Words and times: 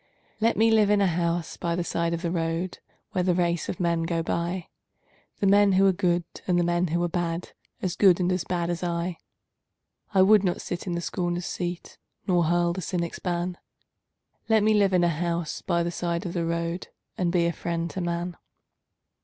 Let 0.39 0.57
me 0.57 0.71
live 0.71 0.89
in 0.89 0.99
a 0.99 1.05
house 1.05 1.57
by 1.57 1.75
the 1.75 1.83
side 1.83 2.11
of 2.11 2.23
the 2.23 2.31
road 2.31 2.79
Where 3.11 3.23
the 3.23 3.35
race 3.35 3.69
of 3.69 3.79
men 3.79 4.01
go 4.01 4.23
by 4.23 4.67
The 5.39 5.45
men 5.45 5.73
who 5.73 5.85
are 5.85 5.91
good 5.93 6.23
and 6.47 6.57
the 6.59 6.63
men 6.63 6.87
who 6.87 7.03
are 7.03 7.07
bad, 7.07 7.51
As 7.83 7.95
good 7.95 8.19
and 8.19 8.31
as 8.31 8.43
bad 8.43 8.71
as 8.71 8.81
I. 8.83 9.19
I 10.11 10.23
would 10.23 10.43
not 10.43 10.59
sit 10.59 10.87
in 10.87 10.93
the 10.93 11.01
scorner's 11.01 11.45
seat 11.45 11.99
Nor 12.25 12.45
hurl 12.45 12.73
the 12.73 12.81
cynic's 12.81 13.19
ban 13.19 13.59
Let 14.49 14.63
me 14.63 14.73
live 14.73 14.93
in 14.93 15.03
a 15.03 15.07
house 15.07 15.61
by 15.61 15.83
the 15.83 15.91
side 15.91 16.25
of 16.25 16.33
the 16.33 16.47
road 16.47 16.87
And 17.15 17.31
be 17.31 17.45
a 17.45 17.53
friend 17.53 17.87
to 17.91 18.01
man. 18.01 18.37